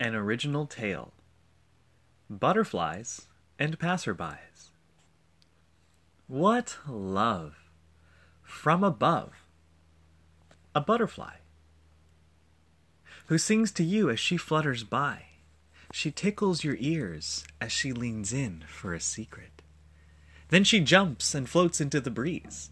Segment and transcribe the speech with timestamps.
[0.00, 1.12] An original tale.
[2.30, 3.26] Butterflies
[3.58, 4.70] and passerbys.
[6.28, 7.56] What love!
[8.42, 9.32] From above.
[10.74, 11.36] A butterfly.
[13.26, 15.22] Who sings to you as she flutters by.
[15.92, 19.62] She tickles your ears as she leans in for a secret.
[20.50, 22.70] Then she jumps and floats into the breeze,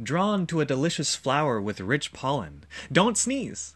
[0.00, 2.64] drawn to a delicious flower with rich pollen.
[2.92, 3.74] Don't sneeze!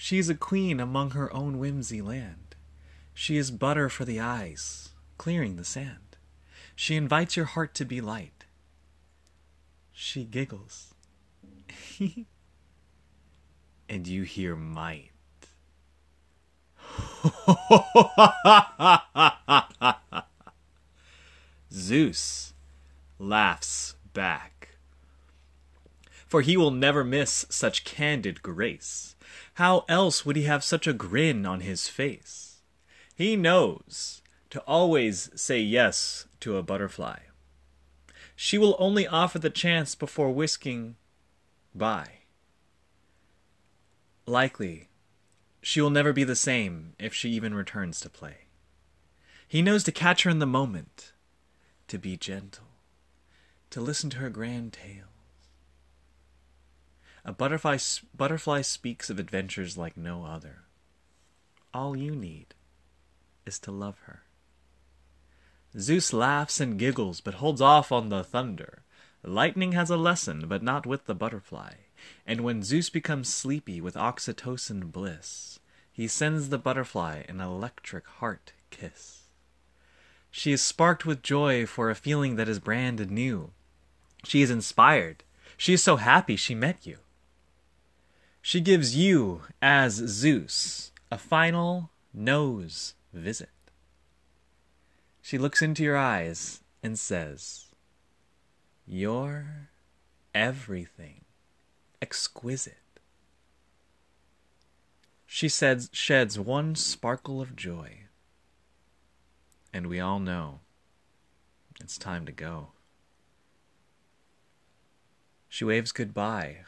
[0.00, 2.54] She is a queen among her own whimsy land.
[3.12, 6.16] She is butter for the eyes, clearing the sand.
[6.76, 8.44] She invites your heart to be light.
[9.90, 10.94] She giggles.
[13.88, 15.10] and you hear might.
[21.72, 22.54] Zeus
[23.18, 24.76] laughs back.
[26.28, 29.16] For he will never miss such candid grace.
[29.58, 32.60] How else would he have such a grin on his face?
[33.16, 37.18] He knows to always say yes to a butterfly.
[38.36, 40.94] She will only offer the chance before whisking
[41.74, 42.20] by.
[44.26, 44.90] Likely,
[45.60, 48.46] she will never be the same if she even returns to play.
[49.48, 51.14] He knows to catch her in the moment,
[51.88, 52.68] to be gentle,
[53.70, 55.17] to listen to her grand tales.
[57.24, 57.78] A butterfly,
[58.16, 60.64] butterfly speaks of adventures like no other.
[61.74, 62.54] All you need
[63.44, 64.22] is to love her.
[65.78, 68.82] Zeus laughs and giggles, but holds off on the thunder.
[69.22, 71.74] Lightning has a lesson, but not with the butterfly.
[72.26, 75.58] And when Zeus becomes sleepy with oxytocin bliss,
[75.92, 79.24] he sends the butterfly an electric heart kiss.
[80.30, 83.50] She is sparked with joy for a feeling that is brand new.
[84.24, 85.24] She is inspired.
[85.56, 86.98] She is so happy she met you.
[88.40, 93.50] She gives you, as Zeus, a final nose visit.
[95.20, 97.66] She looks into your eyes and says,
[98.86, 99.68] You're
[100.34, 101.24] everything
[102.00, 102.78] exquisite.
[105.26, 108.04] She says, sheds one sparkle of joy,
[109.74, 110.60] and we all know
[111.80, 112.68] it's time to go.
[115.50, 116.60] She waves goodbye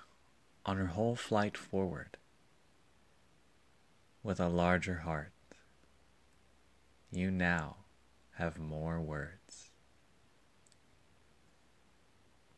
[0.66, 2.16] on her whole flight forward
[4.22, 5.32] with a larger heart.
[7.10, 7.76] You now
[8.34, 9.69] have more words.